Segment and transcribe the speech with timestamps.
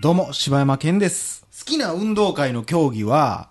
[0.00, 1.46] どうも、柴山健です。
[1.58, 3.50] 好きな運動会の競技は、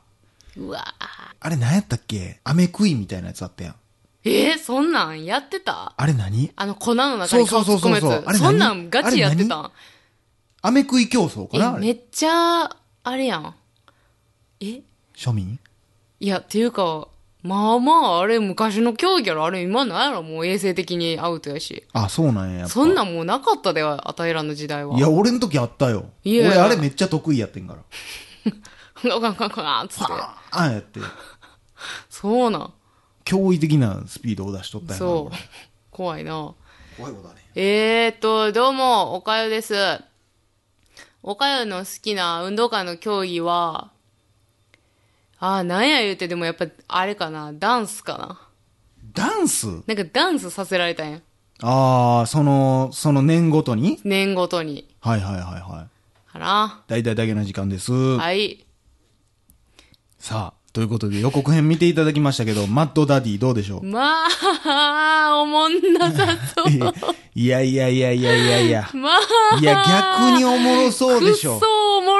[0.55, 0.95] うわ。
[1.39, 2.39] あれ何やったっけ？
[2.43, 3.75] アメ食いみたいなやつあったやん。
[4.23, 5.25] えー、そんなん？
[5.25, 5.93] やってた？
[5.95, 6.51] あれ何？
[6.55, 8.01] あの粉の中に顔突っ込むやつ。
[8.01, 8.19] そうそう。
[8.19, 8.39] そうそうあれ何？
[8.39, 9.71] そんなんガチやってたん？
[10.61, 11.73] アメ食い競争かな？
[11.73, 11.91] めれ。
[11.93, 12.69] っちゃ、
[13.03, 13.55] あれやん。
[14.61, 14.81] え？
[15.15, 15.59] 庶民？
[16.19, 17.07] いや、っていうか、
[17.47, 19.45] まあまあ、あれ昔の競技やろ。
[19.45, 20.21] あれ今のやろ。
[20.21, 21.85] もう衛生的にアウトやし。
[21.93, 22.59] あ、そうなんや。
[22.59, 24.97] やそんなんもうなかったで、あたいらの時代は。
[24.97, 26.09] いや、俺の時あったよ。
[26.23, 27.79] いや俺あれめっちゃ得意やってんから。
[29.03, 30.05] ガンガンガンガンつって。
[30.11, 30.99] ああやって、
[32.09, 32.73] そうなん。
[33.25, 34.99] 驚異的なスピードを出しとったやん。
[34.99, 35.35] そう。
[35.91, 36.53] 怖いな。
[36.97, 37.41] 怖いことだね。
[37.55, 39.75] えーっと、どうも、おかゆです。
[41.23, 43.91] おかゆの好きな運動会の競技は、
[45.39, 48.41] あー、なんや言うて、でもやっぱ、あれかな、ダンスかな。
[49.13, 49.67] ダンス？
[49.87, 51.19] なんかダンスさせられたんや。
[51.61, 53.99] ああ、その、その年ごとに？
[54.03, 54.87] 年ごとに。
[54.99, 56.31] はいはいはいはい。
[56.31, 56.83] かな。
[56.87, 57.91] 大体だけな時間です。
[57.91, 58.65] はい。
[60.19, 63.83] さあ、ということで予告編見ていただきましたけど、マッドダディどうでしょう？
[63.83, 64.25] ま
[64.65, 66.67] あ、おもんなさそう。
[67.33, 68.89] いやいやいやいやいやいや。
[68.93, 69.09] ま
[69.53, 71.65] あ、いや、逆におもろそうでしょく。
[71.65, 71.76] そ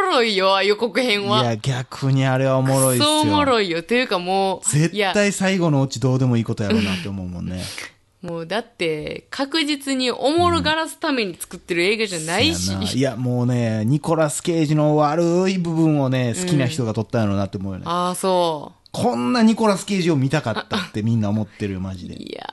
[0.08, 1.44] ろいよ、予告編は。
[1.44, 3.06] いや、逆にあれはおもろいっすよ。
[3.06, 3.84] くそおもろいよ。
[3.84, 7.62] というかもう、絶対最後のオチどうでもいいことやろうなって思うもんね。
[8.22, 12.68] もうだって、確実におもろがらすために作ってる映画じゃないし。
[12.68, 17.86] せやいや、もうね、ニコラス・ケイジの悪い部分をね、好きな人が撮ったんやろうなって思うよね。
[17.86, 22.10] ああ、そこんなニコラス・ケイジを見たかったってみんな思ってるよ、マジう。
[22.10, 22.16] で。
[22.16, 22.44] いや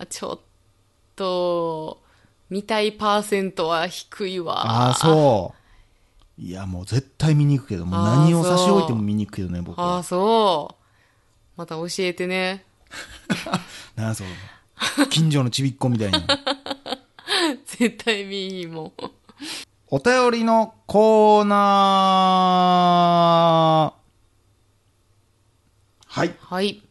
[0.00, 0.40] ー、ちょっ
[1.14, 2.02] と、
[2.50, 4.66] 見たいパーセントは低いわ。
[4.66, 5.59] ああ、そう。
[6.42, 10.02] いや、もう絶対見に行くけど、もう何を差し置いても見に行くけどね、僕はああ、。
[10.02, 10.74] そう。
[11.54, 12.64] また教えてね。
[13.94, 14.26] なんそう。
[15.10, 16.20] 近所のちびっこみたいな。
[17.66, 18.92] 絶対見いいもん。
[19.88, 24.00] お便りのコーナー。
[26.06, 26.34] はい。
[26.40, 26.82] はい。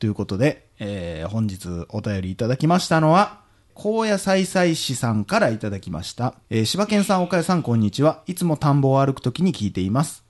[0.00, 3.43] ということで、えー本日お便りいただきましたのは、
[3.74, 6.34] 高野菜菜師さんからいただきました。
[6.48, 8.22] えー柴犬さん、岡谷さん、こんにちは。
[8.26, 10.24] いつも田んぼを歩くときに聞いています。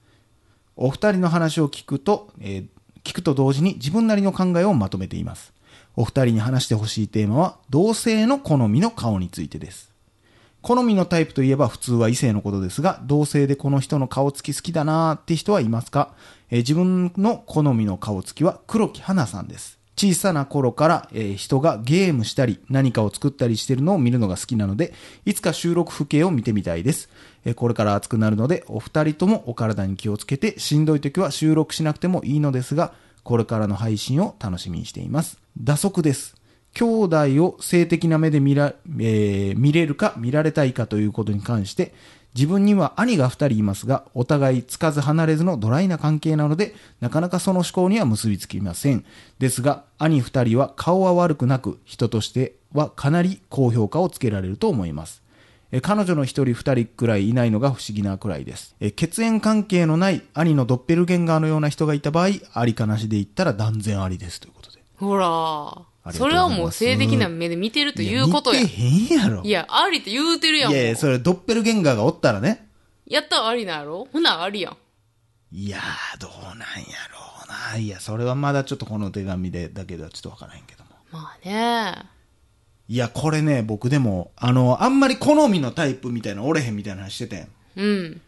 [0.77, 2.66] お二人の話を聞くと、えー
[3.05, 5.53] 聞くと同時に自分なりの考えをまとめています。
[5.94, 9.93] お二人に話してほしいテーマは、同性の好みの顔についてです。
[10.62, 16.15] 好みのタイプといえば普通は異性のことですが、同性でこの人の顔つき好きだなーって人はいますか、
[16.50, 19.78] えー自分の好みの顔つきは黒木花さんです。
[19.97, 24.93] 小さな頃から、えー人がゲームしたり何かを作ったりしてるのを見るのが好きなので、
[25.25, 27.09] いつか収録風景を見てみたいです。
[27.44, 35.38] えーこれから暑くなるので、お二人ともお体に気をつけて、しんどい時は収録しなくてもいいのですが、これからの配信を楽しみにしています。
[35.59, 36.37] 打足です。
[36.75, 41.94] 兄弟を性的な目で見ら、えー見れるか見られたいかということに関して、
[42.34, 49.04] 自分には兄が二人いますが、お互いつかず離れずのドライな関係なので、なかなかその思考には結びつきません。
[49.38, 55.22] ですが、兄二人は顔は悪くなく、人としてはかなり高評価をつけられると思います。
[55.70, 58.76] え彼女の一人二人くらいいないのが不思議なくらいです。
[58.80, 64.78] え血縁関係のない兄のドッペルゲンガーのような人がいた場合、ありかなしで言ったら断然ありですということで。
[64.96, 68.60] ほらそれはもう性的な目で見てるということや。
[68.60, 69.42] いや見てへんやろ。
[69.42, 70.72] いや、ありって言うてるやん。
[70.72, 72.69] いやいや、それドッペルゲンガーがおったらね。
[73.06, 74.09] やったらありなんやろ？
[74.12, 74.76] ほなありやん。
[75.53, 76.64] いやー、どうなんや
[77.10, 77.78] ろうな。
[77.78, 80.91] いや、それはまだちょっとこの手紙でだけではちょっとわからへんけども。
[81.10, 81.94] まあね。
[82.88, 87.48] いや、これね、僕でも、あの、あんまり好みのタイプみたいな、おれへんみたいな話しててん。
[87.76, 88.20] うん。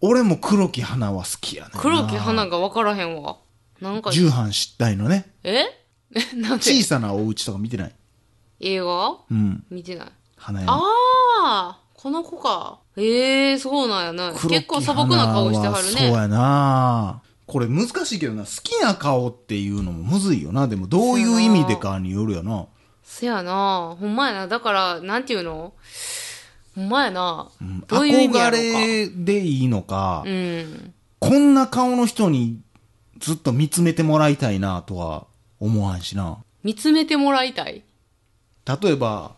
[0.00, 1.70] 俺も黒木花は好きやね。
[1.76, 3.36] 黒木花が分からへんわ。
[3.80, 5.30] なんか、重版失態のね。
[5.44, 5.64] え？
[6.36, 6.64] なんで？
[6.64, 7.94] 小さなお家とか見てない？
[8.60, 9.64] 映画うん。
[9.70, 10.08] 見てない。
[10.36, 10.80] 花屋あ
[11.42, 12.78] あこの子か。
[12.96, 14.32] ええそうなんやな。
[14.32, 15.92] 黒木結構素朴な顔してはるね。
[15.92, 20.68] 花そうやなこれ難しいけどな、好きな顔っていうのもむずいよな。
[20.68, 22.66] でもどういう意味でかによるよな。
[23.02, 23.96] せやな。
[23.98, 24.46] ほんまやな。
[24.48, 25.72] だから、なんていうの？
[26.76, 27.48] ほんまやな。
[27.60, 28.78] うんどういう意味や憧ろうか。
[28.86, 30.94] れでいいのか、うん。
[31.18, 32.60] こんな顔の人に
[33.18, 35.26] ずっと見つめてもらいたいなとは
[35.60, 36.38] 思わんしな。
[36.64, 37.82] 見つめてもらいたい。
[38.82, 39.32] 例えば、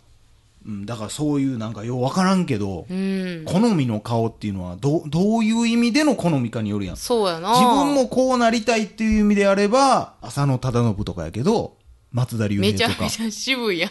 [0.65, 3.45] うん、だからそういうなんかようわからんけど、うん。
[3.45, 6.97] 好みの顔っていうのはどう、どういう意味での好みかによるやん。
[6.97, 7.51] そうやな。
[7.51, 11.77] 自分もこうなりたいっていう意味であれば、浅野忠信とかやけど、
[12.13, 13.91] 松田龍めち平とかゃめちゃ渋いやん。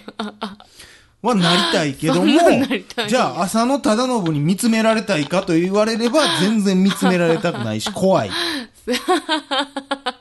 [1.22, 2.26] はなりたいけども
[3.08, 8.32] じゃあ浅野忠信に見つめられたいかと言われれば、全然見つめられたくないし、怖い。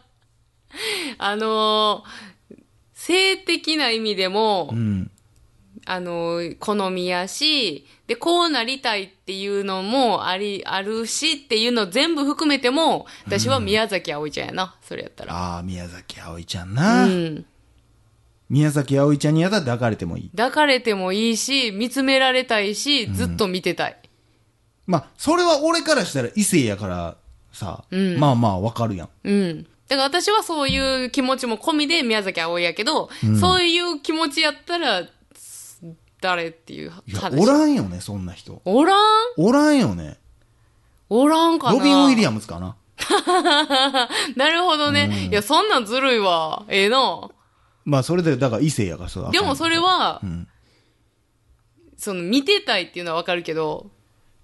[1.23, 2.31] あのー
[2.95, 5.11] 性的な意味でもう、ん。
[5.87, 15.35] あの、好みやし、で、こうなりたいっていうのもあり、あるしっていうの全部含めても、私は宮崎あおいちゃんやな、それやったら。
[15.35, 17.07] ああ、宮崎あおいちゃんうな。
[17.07, 17.45] ん。
[18.51, 20.31] 宮崎あおいちゃんにやったら抱かれてもいい。
[20.37, 23.97] 抱かれてもいいし、見つめられたいし、ずっと見てたい。
[24.87, 27.17] まあ、それは俺からしたら異性やから
[27.53, 29.09] さ、うんまあまあわかるやん。
[29.25, 29.67] うん。
[29.91, 33.11] だから私はそういう気持ちも込みで宮崎あおいやけど、
[33.41, 35.03] そういう気持ちやったら、
[36.21, 37.43] 誰っていういや、話。
[37.43, 38.63] おらんよね、そんな人。
[38.65, 38.97] おらん？
[39.37, 40.19] おらんよね。
[41.09, 41.79] おらんかな？
[41.79, 42.77] ロビン・ウィリアムズかな？
[44.37, 45.29] なるほどね。
[45.29, 46.65] いや、そんなんずるいわ。
[46.69, 47.29] ええな。
[47.85, 49.29] まあ、それで、だから異性やからさ。
[49.33, 50.47] でもそれは、ん
[51.97, 53.91] その見てたいっていうのはわかるけど、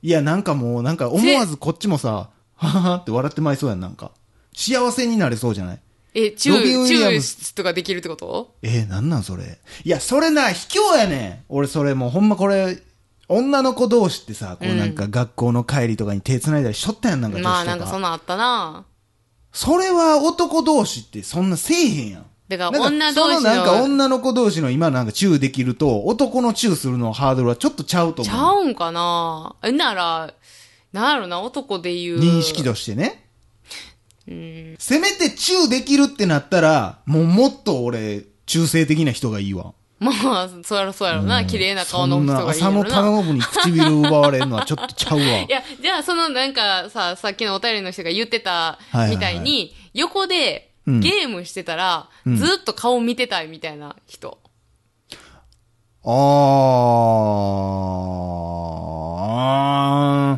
[0.02, 4.10] いや、なんかもう、なんか思わずこっちもさ、はははって笑ってまいそうやん、なんか。
[4.56, 5.80] 幸せになれそうじゃない？
[6.14, 8.56] え、チュロビンウー、ィリアムズチューとかできるってこと？
[8.62, 9.58] えー、なんなんそれ？
[9.84, 11.44] いや、それな、卑怯やねん。
[11.50, 12.78] 俺、それもうほんまこれ、
[13.28, 17.54] 女の子同士ってさ、こうなんか学校の帰りとかに手繋いだりしょったやん、なんか女子とか。
[17.54, 18.86] まあなんかそんなんあったな。
[19.52, 22.26] それは男同士ってそんなせえへんやん。
[22.48, 28.40] だからなんか女同士のそのなんか女の子同士の今なんかチューできると、男のチューするのハードルはちょっとちゃうとち思う。
[28.40, 29.56] ゃうんかな？
[29.62, 30.32] え、なら、
[30.92, 32.20] なんやろな、男で言う。
[32.20, 33.25] 認識としてね。
[34.26, 39.72] せめてチューできるってなったら、もうもっと俺、中性的な人がいいわ。
[39.98, 41.44] まあ、そうやろそうやろな。
[41.46, 42.60] 綺麗な顔の人がいい。
[42.60, 45.24] 浅野忠信に唇奪われるのは ちょっとちゃうわ。
[45.24, 54.38] いや、じゃあそのなんかさ、さっきのお便りの人が言ってたはいはいはいみたいに、横でうんゲームしてたら、んずっと顔見てたいみたいな人。
[56.04, 56.08] あ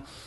[0.05, 0.19] ー。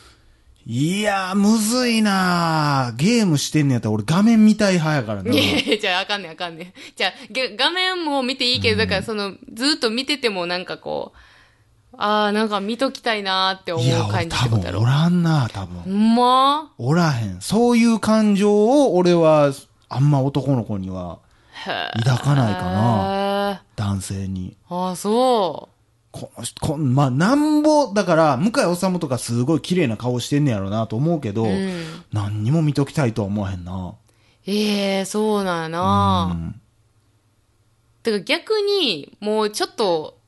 [0.64, 5.32] いやー、むずいなーゲームしてんねやったら俺画面見たい派やからな。
[5.32, 6.72] いやいや、じゃああかんねんあかんねん。
[6.94, 11.18] じゃあ、げ画面も見ていいけど、だからその、ずっと見ててもなんかこう、
[11.98, 14.80] ああ、なんか見ときたいなーって思いや、う感じってことやろ。
[14.80, 15.80] 分おらんな、多分。
[15.80, 16.72] ほんま？
[16.78, 17.40] おらへん。
[17.40, 19.52] そういう感情を俺は、
[19.88, 21.18] あんま男の子には
[22.04, 22.72] 抱かないかな。
[23.50, 23.62] な。
[23.76, 24.56] 男性に。
[24.70, 25.68] ああ、そ
[26.12, 31.46] この人、こんまあ、なんぼ、だから、向井治とかすごい綺麗な顔してんねやろなと思うけど、う。
[31.48, 31.82] うん。
[32.12, 33.94] 何にも見ときたいとは思わへんな。
[34.46, 36.32] ええそうなんやな。
[36.32, 36.62] うん
[38.02, 40.18] てか逆に、もうちょっと、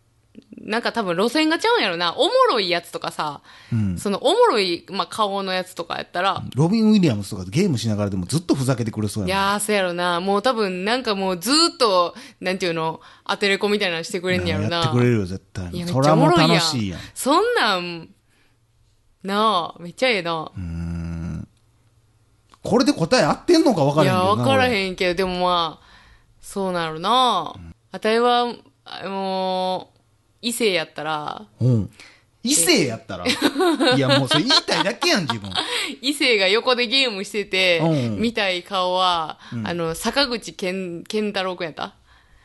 [0.65, 2.15] なんか多分路線がちゃうんやろな。
[2.17, 3.99] おもろいやつとかさ、うん。
[3.99, 9.45] そのおもろい、まあ、顔のやつとかやったら、ロビン・ウィリアムスとかゲームしながらでもずっとふざけてくれそうやもん。
[9.47, 10.21] いやー、そうやろな。
[10.21, 14.77] もう多分なんかもうずーっと、なんていうの、アテレコみたいなのしてくれんねやろな。
[14.79, 15.79] やってくれるよ、絶対いや、に。
[15.79, 16.51] めっちゃそれはもうおもろいやん。
[16.51, 17.01] 楽しいやん。
[17.15, 18.09] そんなん、
[19.23, 20.51] なあ、めっちゃええな。
[22.63, 24.43] これで答え合ってんのか分からへんいや、けどな。
[24.43, 24.73] わからん。
[24.73, 25.87] へんけど、でもまあ、
[26.41, 27.55] そうなるな。
[27.93, 28.55] あたいは、
[28.87, 29.94] あもう、
[30.47, 31.91] 異性やったら、うん。
[32.43, 33.25] 異性やったら。
[33.27, 35.51] いや、もうそれ言いたいだけやん、自分。
[36.03, 41.95] 異性が横でゲームしてて、うん見たい顔は、あの、坂口健、健太郎くんやった？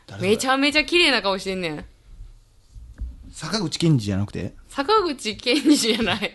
[0.07, 0.29] 誰それ？
[0.31, 1.85] めちゃめちゃ綺麗な顔してんねん。
[3.31, 4.53] 坂口健二じゃなくて？
[4.69, 6.33] 坂口健二じゃない。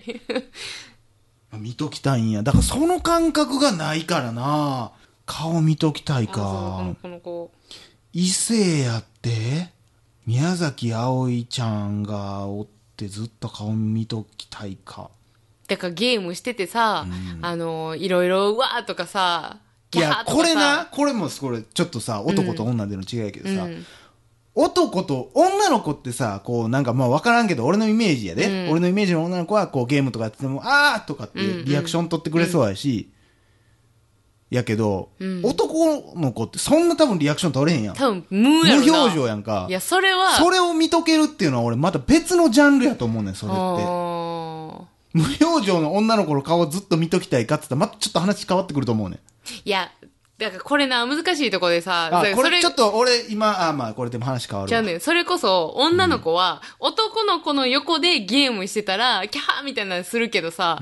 [1.55, 2.43] 見ときたいんや。
[2.43, 4.93] だからその感覚がないからな。
[5.25, 6.96] 顔見ときたいあそうこかの。
[7.00, 7.50] この子。
[8.12, 9.70] 異性やって
[10.26, 12.66] 宮崎あおいちゃんがおっ
[12.97, 15.11] てずっと顔見ときたいか。
[15.69, 17.07] だからゲームしててさ、
[17.43, 19.59] あの、いろいろ、うわーとかさ、
[19.95, 23.87] いや、これな、これもこれ、ちょっとさ、男と女での違いやけどさ、うん。
[24.54, 28.66] 男と女の子ってさ、こうなんかまあ分からんけど、俺のイメージやで。
[28.66, 28.71] うん。
[28.71, 33.11] 俺のイメージの女の子はこうゲームとかやってても、あーとかってリアクション取ってくれそうやし、
[34.54, 37.94] やけど、うん男の子ってそんな多分リアクション取れへんやん。
[37.94, 38.73] 多分、無無。
[38.73, 39.73] 表情やんかい。
[39.73, 43.61] や、それは、それを見とけるっていうのは俺また別のジャンルやと思うねん、それって。
[43.61, 49.18] あ無表情の女の子の顔をずっと見ときたいかって言ったら、またちょっと話変わってくると思うねん。
[49.18, 49.90] ーいや、
[50.38, 54.68] だからこれな、難しいとこでさ、これちょっと俺今、あ、まあこれでも話変わるわ。
[54.68, 60.80] じゃあね、それこそ、女の子は、男の子の横でゲームしてたら、キャーみたいなのするけどさ、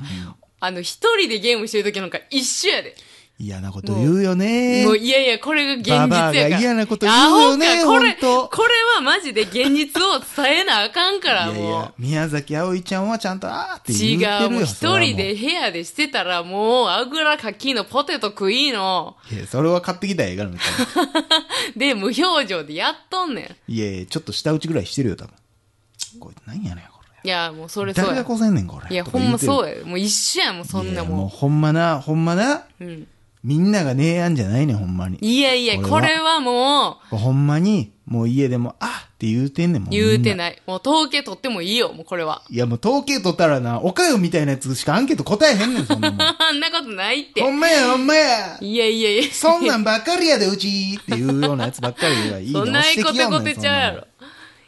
[0.59, 2.95] あの、一人でゲームしてる時なんか一緒やで。
[3.43, 6.07] 嫌なこと言うよねもう、いやいや、これが現実やから。
[6.07, 11.55] ババアが嫌なこと言うよねこれ、これはマジで現実を伝えなあかんから、もう。
[11.55, 14.47] いやいや、宮崎あおいちゃんはちゃんと、あーって言違ってるよ。
[14.47, 19.17] う、もう一人で部屋でしてたら、もう、あぐらかきのポテト食いの。
[19.31, 21.45] いや、それは買ってきたらええからみたいな。
[21.75, 23.71] で、無表情でやっとんねん。
[23.71, 25.33] いやいや、ちょっと舌打ちぐらいしてるよ、多分。
[26.19, 27.93] こいつ何やねん、こいや、もうそれれ。
[27.93, 28.11] そうや。
[28.11, 28.93] 誰がこせんねん、これ。
[28.93, 29.85] いや、ほんまうそうや。
[29.85, 32.63] もう一緒やもん、そんなもうもほんまな、ほんまな、ん。
[32.81, 33.07] うん。
[33.43, 35.17] みんながねえやんじゃないねん、ほんまに。
[35.21, 39.93] いやいや、これはもほんまに、もう家でも、あーって言うてんねんもん。
[39.93, 39.97] い。
[39.97, 40.61] 言うてない。
[40.65, 42.43] もう統計取ってもいいよ、もうこれは。
[42.49, 46.21] いやもう統計取ったらな、おかよみたいなやつしかアンケート答えへんねん、そんなもん。
[46.23, 47.41] あんなことないって。
[47.41, 48.57] ほんまや、ほんまや。
[48.61, 49.23] いやいやいや。
[49.33, 54.07] そんなんばっかりやで、うちっていうようなやつばっかりがいいそんないこてこてちゃうやろ。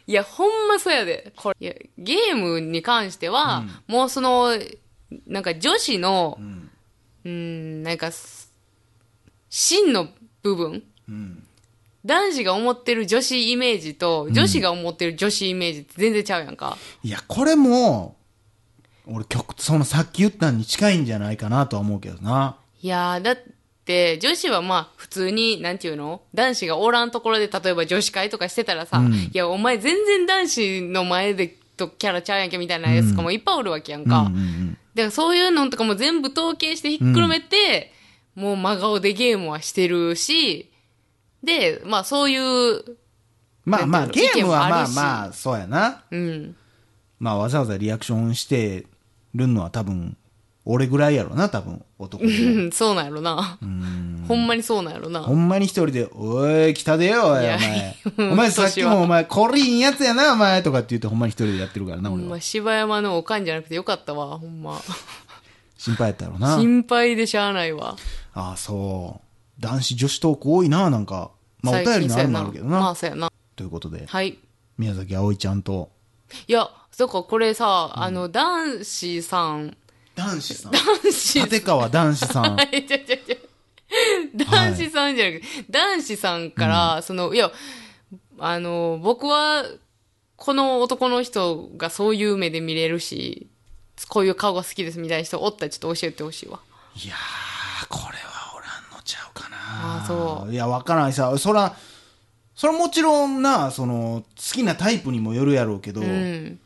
[0.06, 1.32] いや、ほんまそうやで。
[1.34, 4.50] これ、いや、ゲームに関しては、もうその、
[5.26, 6.38] なんか女子の、
[7.24, 8.10] うん、ん、なんか、
[9.58, 10.08] 真の
[10.42, 11.42] 部分、ん
[12.04, 16.76] 男子が思ってる女子イメージと、女子が思ってる女子イメージって全然ちゃうやんか。
[17.02, 18.16] いや、これも、
[19.06, 22.58] 俺曲、そのさっき言ったんに近いんじゃないかなとは思うけどな。
[22.82, 23.38] いやー、だっ
[23.86, 26.20] て、女子はまあ、普通に、なんていうの？
[26.34, 34.20] 男子がおらんところで、例えば女子会とかしてたらさ、いや、お前全然男子の前で、とキャラちゃうやんけみたいなやつとかもいっぱいおるわけやんか。
[34.20, 34.78] うんうんうん。
[34.94, 37.94] だからそういうのとかも全部統計してひっくるめて、
[38.36, 40.70] もう真顔でゲームはしてるし、
[41.42, 42.84] で、まあそういう、
[43.64, 46.04] まあまあ、ゲームはまあまあ、そうやな。
[46.10, 46.54] うん。
[47.18, 48.86] まあわざわざリアクションして
[49.34, 50.16] るのは多分、
[50.64, 52.28] 俺ぐらいやろな、多分、男で。
[52.28, 53.58] うんそうなんやろな。
[54.28, 55.22] ほんまにそうなんやろな。
[55.22, 57.96] ほんまに一人で、おい、来たでよ、おい、お前。
[58.18, 62.40] う んお前さっきもお前、これいいやつやな、お前、とかって言ってほんまに一人でやってるからな、俺はほんま、。
[62.40, 64.80] 柴山のおかんじゃなくてよかったわ、ほんま。
[65.78, 66.56] 心配やったろな。
[66.56, 67.96] 心配でしゃあないわ。
[68.36, 69.20] ああ、そ
[69.58, 69.62] う。
[69.62, 71.30] 男子女子トーク多いな、なんか。
[71.62, 72.80] まあ、お便りのあるのあるけどな。
[72.80, 73.32] まあ、そうやな。
[73.56, 74.38] ということで、はい。
[74.78, 75.90] 宮崎葵ちゃんと、
[76.46, 79.76] いや、そっか、これさ、あの、男子さん、
[80.14, 80.72] 男子さん。
[80.72, 82.56] 男子立川男子さん。
[82.72, 83.36] えちょちょちょ
[84.34, 87.52] 男子さんじゃなくて、男子さんから、その、いや、
[88.38, 89.64] あの、僕は、
[90.36, 93.48] この男の人がそういう目で見れるし、
[94.08, 96.60] こういう顔が好きですみたいな人おったらちょっと教えてほしいわ。
[96.94, 99.56] いやー、これはおらんのちゃうかな。
[99.58, 101.36] あそういや、わからないさ。
[101.38, 101.76] そら、
[102.54, 106.58] それもちろんな、その、好きなタイプにもよるやろうけど、うん。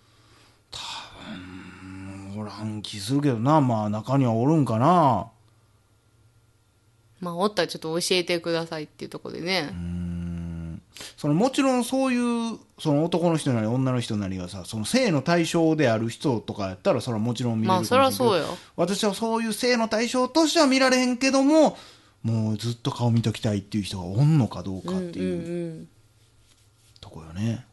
[2.36, 3.60] おらん気するけどな。
[3.60, 5.28] まあ、中にはおるんかな。
[7.20, 9.74] まあ、おったらちょっと教えてくださいっていうところでね。
[11.16, 18.58] そのもちろんそういうその男の人なり女の人なりがさその性の対象である人とかやったらそれはもちろん見れるまあ、そりゃそうよよ。
[18.76, 21.76] 私はそういう性の対象としては見られへんけども
[22.22, 25.88] もうずっと顔見ときたいっていう人がおんのかどうかっていううん
[27.00, 27.64] とこよね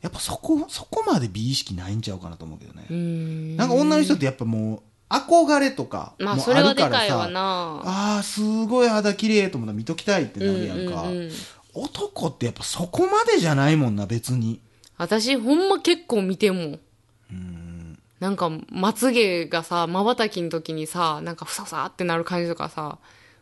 [0.00, 2.96] やっぱそこそこまで美意識ないんちゃうかなと思うけどね、うん。
[2.96, 3.56] うん。
[3.56, 7.82] なんか女の人ってやっぱもう憧れとかまあ、もそれはでるからさかいわな。
[7.84, 11.30] ああすごい肌綺麗と思ったら見ときたいってなるやんか、うんうんうん
[11.76, 14.60] 男ってやっぱそこまでじゃないもんな別に
[14.96, 16.80] 私、ほんま結構見てんもん。
[18.24, 22.96] なんか、まつげがさ、瞬きの時にさ、なんかふさふさってなる感じとかさ、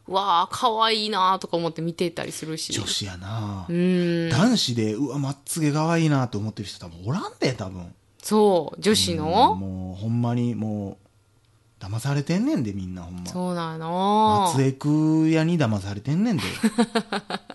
[0.08, 2.72] うわあ、可愛いなとか思って見てたりするし。
[2.72, 4.28] 女子やな、うん。
[4.28, 7.94] 男子でうわまっつげ可愛いなと思ってる人多分おらんで多分。
[8.20, 9.54] そう、女子の？
[9.54, 10.98] もうほんまにも
[11.80, 13.26] う騙されてんねんでみんなほんま。
[13.30, 13.88] そうなんやな
[14.52, 16.42] 松江区屋に騙されてんねんで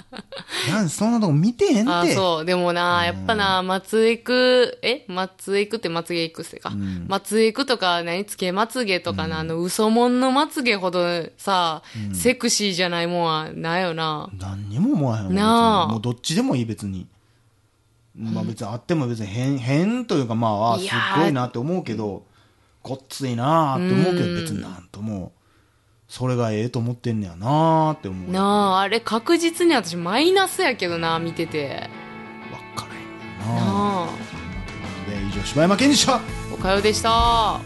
[0.72, 2.46] 男子そんなとこ見てへんあてそう。
[2.46, 5.06] でもな、やっぱな、松江区、え？
[5.08, 6.72] 松江区って松江区ってか？
[7.08, 8.26] 松江区とか、何？
[8.26, 11.82] つけまつげとかな、あの、嘘もんのまつげほどさ、
[12.14, 14.30] セクシーじゃないもんはないよな。
[14.38, 15.88] 何にも思わへんわなあ。
[15.88, 17.08] もうどっちでもいい別に。
[18.16, 22.24] まあ別にあっても別に変変というかまああすっごいなって思うけど
[22.82, 24.42] ごっついなーって思うけどうん。
[24.42, 25.34] 別になんとも
[26.08, 31.90] それがええと思ってんねやなーって思うなあ、あれ確実に私マイナスやけどな、見てて。
[32.76, 33.72] 分からへんなな
[34.04, 34.06] あ。
[34.06, 36.22] なので以上柴山健でした
[36.54, 37.60] おかよでした。